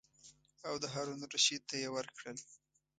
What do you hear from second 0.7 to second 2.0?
د هارون الرشید ته یې